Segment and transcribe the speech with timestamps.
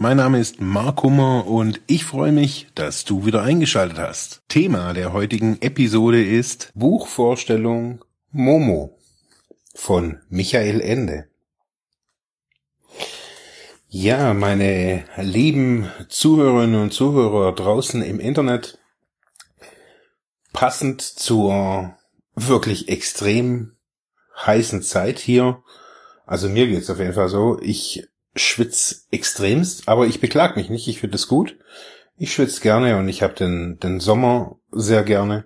[0.00, 4.42] Mein Name ist Mark Hummer und ich freue mich, dass du wieder eingeschaltet hast.
[4.46, 8.96] Thema der heutigen Episode ist Buchvorstellung Momo
[9.74, 11.26] von Michael Ende.
[13.88, 18.78] Ja, meine lieben Zuhörerinnen und Zuhörer draußen im Internet,
[20.52, 21.96] passend zur
[22.36, 23.72] wirklich extrem
[24.46, 25.64] heißen Zeit hier,
[26.24, 28.06] also mir geht's auf jeden Fall so, ich
[28.38, 31.56] schwitz extremst, aber ich beklag mich nicht, ich finde es gut.
[32.16, 35.44] Ich schwitze gerne und ich habe den, den Sommer sehr gerne.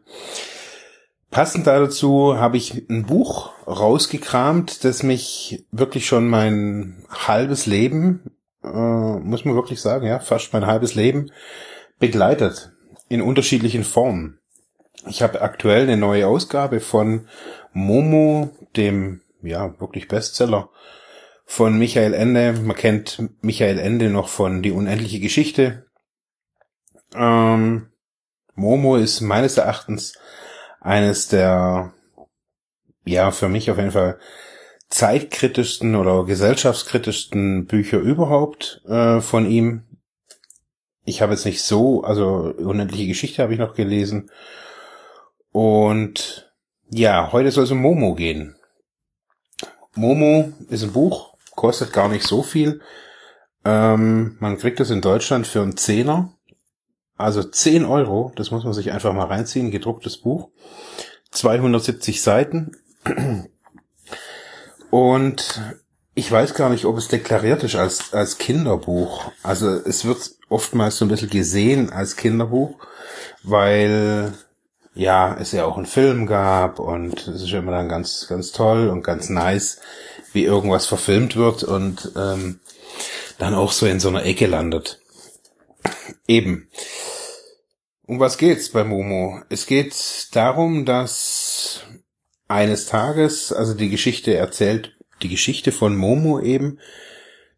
[1.30, 8.32] Passend dazu habe ich ein Buch rausgekramt, das mich wirklich schon mein halbes Leben,
[8.63, 11.30] äh, muss man wirklich sagen, ja, fast mein halbes Leben
[11.98, 12.73] begleitet
[13.09, 14.38] in unterschiedlichen Formen.
[15.07, 17.26] Ich habe aktuell eine neue Ausgabe von
[17.73, 20.68] Momo, dem ja wirklich Bestseller
[21.45, 22.52] von Michael Ende.
[22.52, 25.87] Man kennt Michael Ende noch von Die unendliche Geschichte.
[27.15, 27.90] Ähm,
[28.54, 30.15] Momo ist meines Erachtens
[30.80, 31.93] eines der,
[33.04, 34.18] ja, für mich auf jeden Fall
[34.88, 39.85] zeitkritischsten oder gesellschaftskritischsten Bücher überhaupt äh, von ihm.
[41.04, 44.30] Ich habe jetzt nicht so, also unendliche Geschichte habe ich noch gelesen.
[45.51, 46.52] Und
[46.90, 48.57] ja, heute soll es um Momo gehen.
[49.95, 51.32] Momo ist ein Buch,
[51.63, 52.80] kostet gar nicht so viel.
[53.65, 56.35] Ähm, man kriegt es in Deutschland für einen Zehner.
[57.16, 60.49] Also 10 Euro, das muss man sich einfach mal reinziehen, gedrucktes Buch.
[61.30, 62.77] 270 Seiten.
[64.91, 65.62] Und
[66.15, 69.31] ich weiß gar nicht, ob es deklariert ist als, als Kinderbuch.
[69.44, 72.76] Also es wird oftmals so ein bisschen gesehen als Kinderbuch,
[73.44, 74.32] weil
[74.94, 78.88] ja, es ja auch einen Film gab und es ist immer dann ganz, ganz toll
[78.88, 79.78] und ganz nice,
[80.32, 82.60] wie irgendwas verfilmt wird und ähm,
[83.38, 85.00] dann auch so in so einer Ecke landet.
[86.26, 86.69] Eben.
[88.06, 89.41] Um was geht's bei Momo?
[89.48, 89.94] Es geht
[90.32, 91.82] darum, dass
[92.48, 96.78] eines Tages, also die Geschichte erzählt, die Geschichte von Momo eben,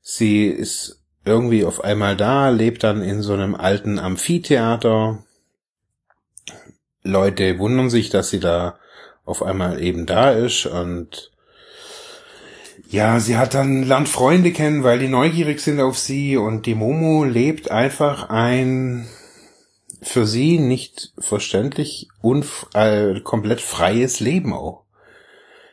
[0.00, 5.23] sie ist irgendwie auf einmal da, lebt dann in so einem alten Amphitheater.
[7.04, 8.78] Leute wundern sich, dass sie da
[9.24, 11.30] auf einmal eben da ist und
[12.88, 16.74] ja, sie hat dann lernt Freunde kennen, weil die neugierig sind auf sie und die
[16.74, 19.06] Momo lebt einfach ein
[20.02, 22.08] für sie nicht verständlich
[22.74, 24.84] äh, komplett freies Leben auch.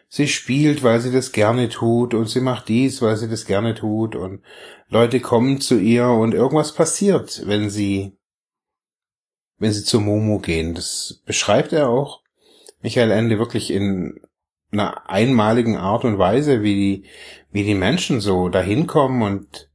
[0.07, 3.75] Sie spielt, weil sie das gerne tut und sie macht dies, weil sie das gerne
[3.75, 4.41] tut und
[4.89, 8.17] Leute kommen zu ihr und irgendwas passiert, wenn sie
[9.61, 10.73] wenn sie zu Momo gehen.
[10.73, 12.21] Das beschreibt er auch
[12.81, 14.19] Michael Ende wirklich in
[14.71, 17.09] einer einmaligen Art und Weise, wie die,
[17.51, 19.69] wie die Menschen so dahin kommen und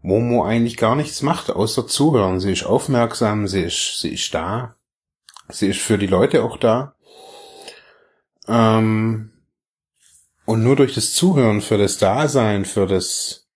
[0.00, 2.40] Momo eigentlich gar nichts macht, außer zuhören.
[2.40, 4.76] Sie ist aufmerksam, sie ist, sie ist da.
[5.50, 6.96] Sie ist für die Leute auch da.
[8.48, 9.32] Ähm,
[10.46, 13.48] und nur durch das Zuhören, für das Dasein, für das,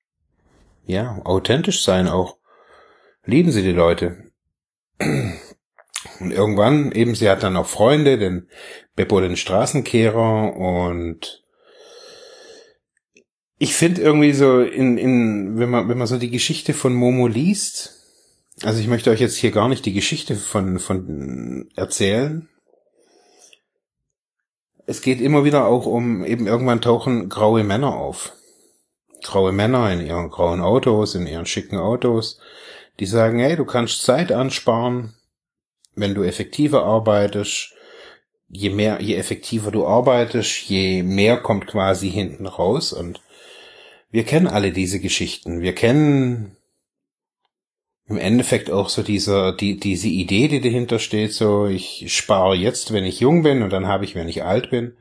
[0.84, 2.36] ja, authentisch sein auch,
[3.25, 4.28] lieben sie die Leute.
[4.98, 8.48] Und irgendwann, eben, sie hat dann auch Freunde, den
[8.97, 11.44] Beppo den Straßenkehrer und
[13.59, 17.26] ich finde irgendwie so in, in, wenn man, wenn man so die Geschichte von Momo
[17.26, 17.98] liest,
[18.62, 22.48] also ich möchte euch jetzt hier gar nicht die Geschichte von, von erzählen.
[24.86, 28.32] Es geht immer wieder auch um, eben irgendwann tauchen graue Männer auf.
[29.22, 32.41] Graue Männer in ihren grauen Autos, in ihren schicken Autos,
[33.00, 35.14] die sagen, hey, du kannst Zeit ansparen,
[35.94, 37.75] wenn du effektiver arbeitest.
[38.50, 43.21] Je mehr, je effektiver du arbeitest, je mehr kommt quasi hinten raus und
[44.10, 45.60] wir kennen alle diese Geschichten.
[45.60, 46.56] Wir kennen
[48.06, 52.92] im Endeffekt auch so diese, die, diese Idee, die dahinter steht, so ich spare jetzt,
[52.95, 54.97] wenn ich jung bin und dann habe ich, wenn ich alt bin.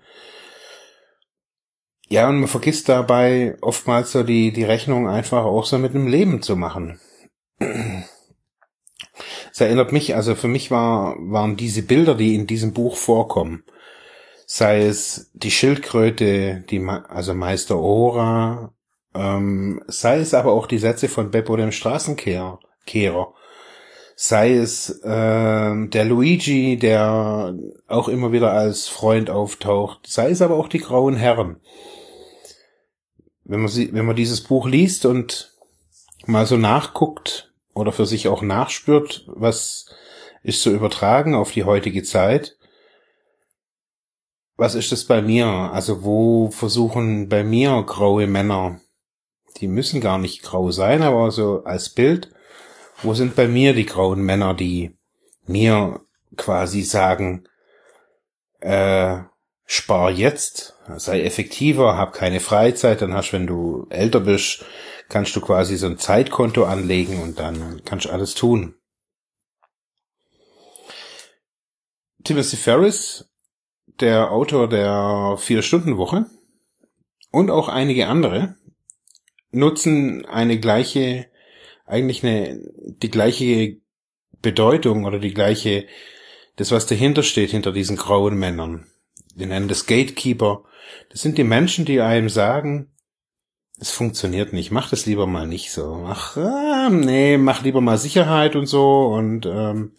[2.09, 6.07] Ja, und man vergisst dabei oftmals so die, die Rechnung einfach auch so mit dem
[6.07, 6.99] Leben zu machen.
[9.57, 13.63] Es erinnert mich, also für mich war, waren diese Bilder, die in diesem Buch vorkommen,
[14.45, 18.71] sei es die Schildkröte, die, also Meister Ora,
[19.15, 22.59] ähm, sei es aber auch die Sätze von Beppo dem Straßenkehrer,
[24.15, 27.55] sei es äh, der Luigi, der
[27.87, 31.59] auch immer wieder als Freund auftaucht, sei es aber auch die grauen Herren.
[33.43, 35.51] Wenn man sie, wenn man dieses Buch liest und
[36.27, 37.46] mal so nachguckt
[37.77, 39.85] oder für sich auch nachspürt, was
[40.43, 42.57] ist so übertragen auf die heutige Zeit,
[44.57, 45.45] was ist das bei mir?
[45.45, 48.81] Also wo versuchen bei mir graue Männer,
[49.57, 52.31] die müssen gar nicht grau sein, aber so als Bild,
[53.03, 54.97] wo sind bei mir die grauen Männer, die
[55.45, 56.01] mir
[56.35, 57.47] quasi sagen,
[58.59, 59.19] äh,
[59.65, 64.65] spar jetzt, sei effektiver, hab keine Freizeit, dann hast, wenn du älter bist,
[65.09, 68.75] kannst du quasi so ein Zeitkonto anlegen und dann kannst du alles tun.
[72.23, 73.29] Timothy Ferris
[73.99, 76.25] der Autor der Vier-Stunden-Woche
[77.31, 78.55] und auch einige andere
[79.51, 81.27] nutzen eine gleiche,
[81.85, 82.61] eigentlich eine,
[83.01, 83.77] die gleiche
[84.41, 85.87] Bedeutung oder die gleiche,
[86.57, 88.87] das was dahinter steht, hinter diesen grauen Männern.
[89.35, 90.63] Wir nennen das Gatekeeper.
[91.09, 92.91] Das sind die Menschen, die einem sagen,
[93.79, 96.05] es funktioniert nicht, mach das lieber mal nicht so.
[96.07, 99.91] Ach, äh, nee, mach lieber mal Sicherheit und so und ähm,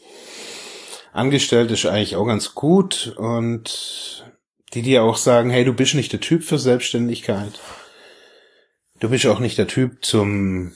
[1.12, 4.24] angestellt ist eigentlich auch ganz gut und
[4.74, 7.58] die dir auch sagen, hey, du bist nicht der Typ für Selbstständigkeit.
[9.00, 10.72] Du bist auch nicht der Typ zum,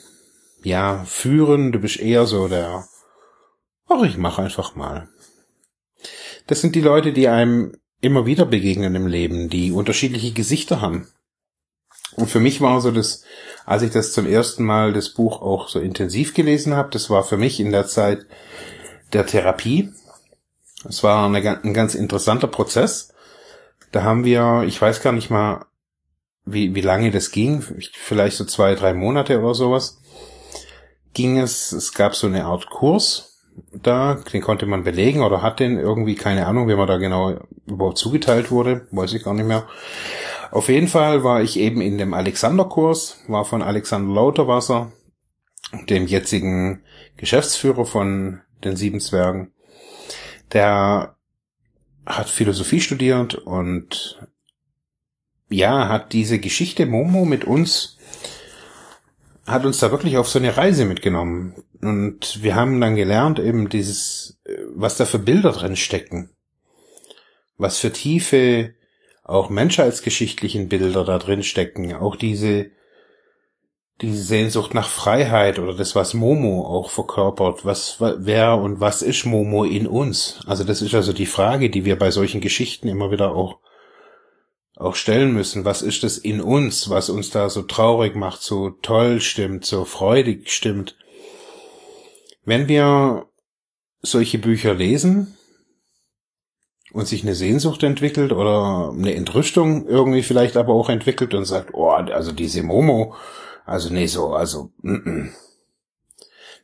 [0.63, 1.73] ja, führen.
[1.73, 2.87] Du bist eher so der,
[3.89, 5.09] ach, ich mach einfach mal.
[6.47, 11.09] Das sind die Leute, die einem immer wieder begegnen im Leben, die unterschiedliche Gesichter haben.
[12.17, 13.25] Und für mich war so das,
[13.65, 17.25] als ich das zum ersten Mal das Buch auch so intensiv gelesen habe, das war
[17.25, 18.27] für mich in der Zeit
[19.13, 19.93] der Therapie,
[20.89, 23.13] es war eine, ein ganz interessanter Prozess.
[23.93, 25.67] Da haben wir, ich weiß gar nicht mal,
[26.45, 27.63] wie, wie lange das ging,
[27.93, 30.01] vielleicht so zwei, drei Monate oder sowas,
[31.15, 33.41] ging es, es gab so eine Art Kurs,
[33.73, 37.39] da, den konnte man belegen oder hat den irgendwie, keine Ahnung, wie man da genau
[37.67, 39.69] überhaupt zugeteilt wurde, weiß ich gar nicht mehr.
[40.53, 44.93] Auf jeden Fall war ich eben in dem Alexander-Kurs, war von Alexander Lauterwasser,
[45.89, 46.85] dem jetzigen
[47.17, 49.53] Geschäftsführer von den Sieben Zwergen
[50.53, 51.17] der
[52.05, 54.21] hat Philosophie studiert und
[55.49, 57.99] ja, hat diese Geschichte Momo mit uns,
[59.47, 61.55] hat uns da wirklich auf so eine Reise mitgenommen.
[61.81, 64.41] Und wir haben dann gelernt, eben dieses,
[64.75, 66.31] was da für Bilder drin stecken.
[67.59, 68.75] Was für tiefe,
[69.23, 71.95] auch menschheitsgeschichtlichen Bilder da drin stecken.
[71.95, 72.71] Auch diese,
[74.01, 77.65] diese Sehnsucht nach Freiheit oder das, was Momo auch verkörpert.
[77.65, 80.41] Was, wer und was ist Momo in uns?
[80.47, 83.61] Also das ist also die Frage, die wir bei solchen Geschichten immer wieder auch,
[84.77, 85.65] auch stellen müssen.
[85.65, 89.85] Was ist das in uns, was uns da so traurig macht, so toll stimmt, so
[89.85, 90.97] freudig stimmt?
[92.45, 93.27] Wenn wir
[94.01, 95.37] solche Bücher lesen
[96.93, 101.73] und sich eine Sehnsucht entwickelt oder eine Entrüstung irgendwie vielleicht aber auch entwickelt und sagt,
[101.73, 103.15] oh, also diese Momo,
[103.65, 105.29] also nee, so, also, mm -mm.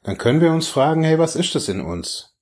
[0.02, 2.34] dann können wir uns fragen, hey, was ist das in uns?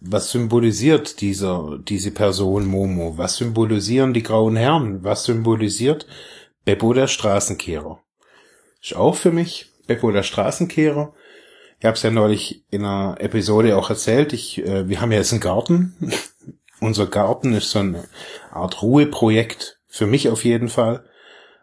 [0.00, 3.18] Was symbolisiert dieser, diese Person Momo?
[3.18, 5.04] Was symbolisieren die grauen Herren?
[5.04, 6.06] Was symbolisiert
[6.64, 8.00] Beppo der Straßenkehrer?
[8.82, 11.12] Ist auch für mich Beppo der Straßenkehrer.
[11.78, 14.32] Ich habe es ja neulich in einer Episode auch erzählt.
[14.32, 15.94] Ich, äh, wir haben ja jetzt einen Garten.
[16.80, 18.04] Unser Garten ist so eine
[18.50, 21.04] Art Ruheprojekt für mich auf jeden Fall.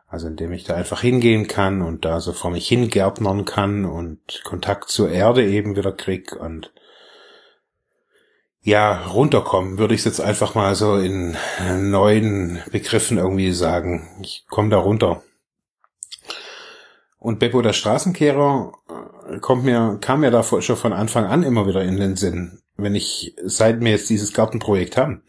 [0.08, 4.42] Also indem ich da einfach hingehen kann und da so vor mich hingärtnern kann und
[4.46, 6.72] Kontakt zur Erde eben wieder krieg und
[8.62, 11.38] ja, runterkommen, würde ich jetzt einfach mal so in
[11.78, 14.20] neuen Begriffen irgendwie sagen.
[14.22, 15.24] Ich komme da runter.
[17.18, 18.74] Und Beppo der Straßenkehrer
[19.30, 22.62] äh, kommt mir, kam mir da schon von Anfang an immer wieder in den Sinn,
[22.78, 25.24] wenn ich, seit wir jetzt dieses Gartenprojekt haben.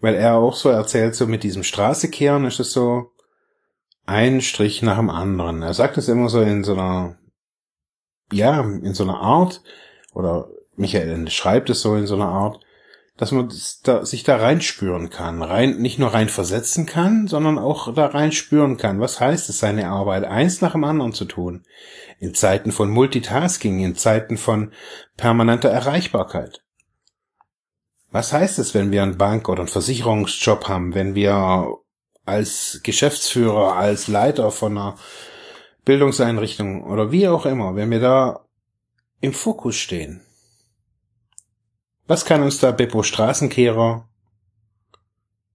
[0.00, 3.12] Weil er auch so erzählt, so mit diesem Straßekehren ist es so,
[4.04, 5.62] ein Strich nach dem anderen.
[5.62, 7.18] Er sagt es immer so in so einer,
[8.30, 9.62] ja, in so einer Art,
[10.14, 12.60] oder Michael schreibt es so in so einer Art,
[13.16, 18.06] dass man sich da reinspüren kann, rein, nicht nur rein versetzen kann, sondern auch da
[18.06, 19.00] reinspüren kann.
[19.00, 21.64] Was heißt es, seine Arbeit eins nach dem anderen zu tun?
[22.18, 24.72] In Zeiten von Multitasking, in Zeiten von
[25.16, 26.62] permanenter Erreichbarkeit.
[28.10, 31.76] Was heißt es, wenn wir einen Bank- oder einen Versicherungsjob haben, wenn wir
[32.24, 34.98] als Geschäftsführer, als Leiter von einer
[35.84, 38.46] Bildungseinrichtung oder wie auch immer, wenn wir da
[39.20, 40.22] im Fokus stehen.
[42.06, 44.08] Was kann uns da Beppo Straßenkehrer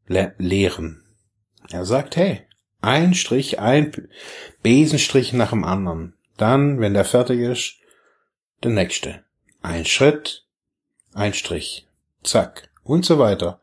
[0.07, 1.03] le lehren?
[1.69, 2.41] Er sagt, hey,
[2.81, 4.09] ein Strich, ein
[4.63, 6.15] Besenstrich nach dem anderen.
[6.37, 7.75] Dann, wenn der fertig ist,
[8.63, 9.23] der nächste.
[9.61, 10.45] ein Schritt,
[11.13, 11.87] ein Strich,
[12.23, 13.59] zack und so weiter.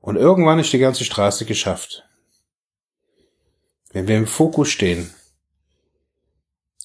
[0.00, 2.04] Und irgendwann ist die ganze Straße geschafft.
[3.92, 5.12] Wenn wir im Fokus stehen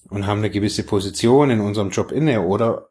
[0.10, 2.89] und haben eine gewisse Position in unserem Job inne oder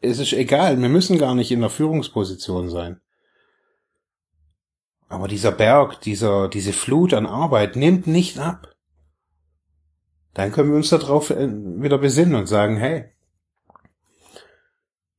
[0.00, 3.00] es ist egal, wir müssen gar nicht in der Führungsposition sein.
[5.08, 8.74] Aber dieser Berg, dieser, diese Flut an Arbeit nimmt nicht ab.
[10.34, 13.10] Dann können wir uns darauf äh, wieder besinnen und sagen, hey,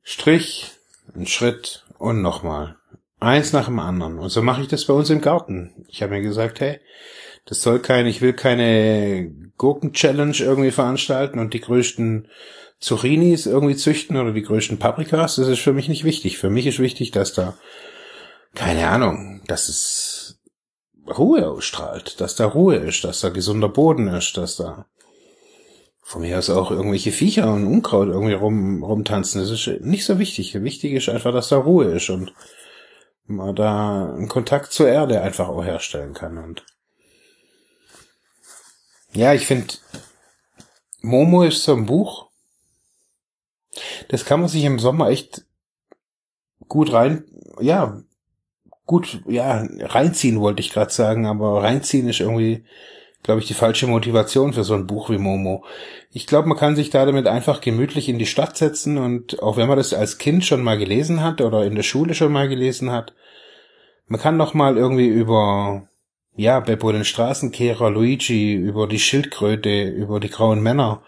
[0.04, 0.74] Strich,
[1.16, 2.78] ein Schritt und nochmal.
[3.20, 4.20] Eins nach dem anderen.
[4.20, 5.86] Und so mache ich das bei uns im Garten.
[5.88, 6.80] Ich habe mir gesagt, hey,
[7.46, 12.28] das soll kein, ich will keine Gurken-Challenge irgendwie veranstalten und die größten
[12.80, 15.38] Zucchinis irgendwie züchten oder die größten Paprikas.
[15.38, 16.38] Das ist für mich nicht wichtig.
[16.38, 17.58] Für mich ist wichtig, dass da,
[18.54, 20.40] keine Ahnung, dass es
[21.08, 24.86] Ruhe ausstrahlt, dass da Ruhe ist, dass da gesunder Boden ist, dass da
[26.08, 29.42] von mir aus auch irgendwelche Viecher und Unkraut irgendwie rum, rumtanzen.
[29.42, 30.54] Das ist nicht so wichtig.
[30.64, 32.34] Wichtig ist einfach, dass da Ruhe ist und
[33.26, 36.38] man da einen Kontakt zur Erde einfach auch herstellen kann.
[36.38, 36.66] Und
[39.12, 39.74] ja, ich finde,
[41.02, 42.30] Momo ist so ein Buch,
[44.08, 45.44] das kann man sich im Sommer echt
[46.70, 47.26] gut rein,
[47.60, 48.02] ja,
[48.86, 52.64] gut, ja, reinziehen wollte ich gerade sagen, aber reinziehen ist irgendwie
[53.24, 55.66] glaube ich, die falsche Motivation für so ein Buch wie Momo.
[56.12, 59.58] Ich glaube, man kann sich da damit einfach gemütlich in die Stadt setzen und auch
[59.58, 62.48] wenn man das als Kind schon mal gelesen hat oder in der Schule schon mal
[62.48, 63.14] gelesen hat,
[64.08, 65.90] man kann noch mal irgendwie über
[66.36, 71.04] ja, Beppo den Straßenkehrer, Luigi, über die Schildkröte, über die grauen Männer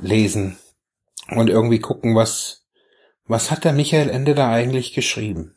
[0.00, 0.56] lesen
[1.28, 2.62] und irgendwie gucken, was
[3.26, 5.54] was hat der Michael Ende da eigentlich geschrieben?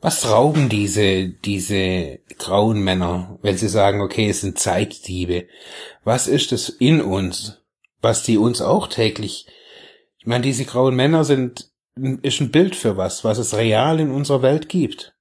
[0.00, 5.46] Was rauben diese, diese grauen Männer, wenn sie sagen, okay, es sind Zeitdiebe?
[6.04, 7.62] Was ist es in uns,
[8.00, 9.46] was die uns auch täglich,
[10.18, 14.10] ich meine, diese grauen Männer sind, ist ein Bild für was, was es real in
[14.10, 15.14] unserer Welt gibt.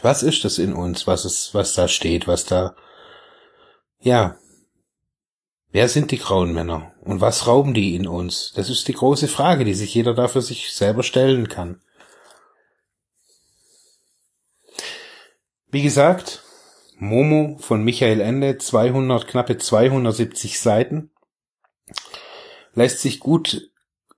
[0.00, 2.76] Was ist es in uns, was es, was da steht, was da,
[4.00, 4.38] ja.
[5.70, 6.92] Wer sind die grauen Männer?
[7.02, 8.52] Und was rauben die in uns?
[8.54, 11.80] Das ist die große Frage, die sich jeder da für sich selber stellen kann.
[15.70, 16.42] Wie gesagt,
[16.96, 21.10] Momo von Michael Ende, 200, knappe 270 Seiten.
[22.72, 23.70] Lässt sich gut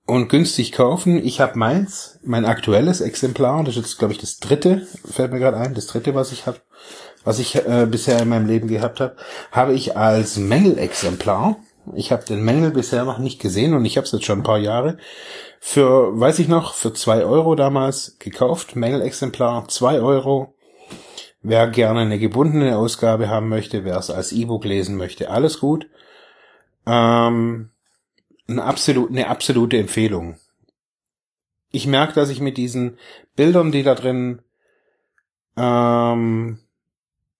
[0.05, 1.23] und günstig kaufen.
[1.23, 5.39] Ich habe meins, mein aktuelles Exemplar, das ist jetzt, glaube ich, das dritte, fällt mir
[5.39, 6.61] gerade ein, das dritte, was ich habe,
[7.23, 9.15] was ich äh, bisher in meinem Leben gehabt habe,
[9.51, 11.57] habe ich als Mängelexemplar.
[11.95, 14.43] Ich habe den Mängel bisher noch nicht gesehen und ich habe es jetzt schon ein
[14.43, 14.97] paar Jahre.
[15.59, 18.75] Für, weiß ich noch, für zwei Euro damals gekauft.
[18.75, 20.55] Mängelexemplar, zwei Euro
[21.43, 25.89] Wer gerne eine gebundene Ausgabe haben möchte, wer es als E-Book lesen möchte, alles gut.
[26.85, 27.71] Ähm,
[28.47, 30.37] eine, absolut, eine absolute Empfehlung.
[31.71, 32.97] Ich merke, dass ich mit diesen
[33.35, 34.41] Bildern, die da drin,
[35.57, 36.59] ähm,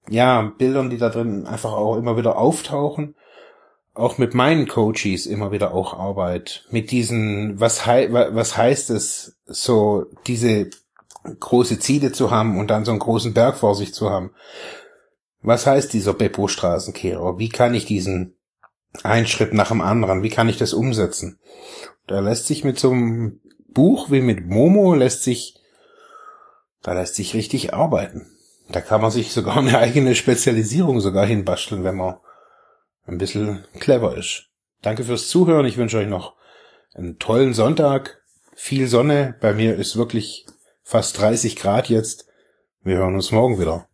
[0.10, 3.16] ja, Bildern, die da drin einfach auch immer wieder auftauchen,
[3.94, 6.66] auch mit meinen Coaches immer wieder auch Arbeit.
[6.70, 10.70] Mit diesen, was, hei was heißt es, so diese
[11.40, 14.32] große Ziele zu haben und dann so einen großen Berg vor sich zu haben.
[15.42, 17.38] Was heißt dieser Beppo-Straßenkehrer?
[17.38, 18.36] Wie kann ich diesen
[19.04, 21.40] einen Schritt nach dem anderen, wie kann ich das umsetzen?
[22.08, 23.40] Da lässt sich mit so einem
[23.70, 25.56] Buch wie mit Momo lässt sich,
[26.82, 28.28] da lässt sich richtig arbeiten.
[28.72, 32.16] Da kann man sich sogar eine eigene Spezialisierung sogar hinbasteln, wenn man
[33.06, 34.48] ein bisschen clever ist.
[34.82, 35.66] Danke fürs Zuhören.
[35.66, 36.36] Ich wünsche euch noch
[36.94, 38.22] einen tollen Sonntag.
[38.56, 39.36] Viel Sonne.
[39.42, 40.46] Bei mir ist wirklich
[40.84, 42.26] fast 30 Grad jetzt.
[42.84, 43.88] Wir hören uns morgen wieder.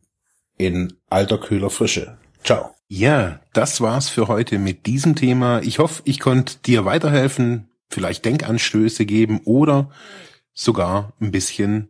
[0.58, 2.18] In alter kühler Frische.
[2.44, 2.72] Ciao.
[2.88, 5.62] Ja, das war's für heute mit diesem Thema.
[5.62, 9.92] Ich hoffe, ich konnte dir weiterhelfen, vielleicht Denkanstöße geben oder
[10.54, 11.90] sogar ein bisschen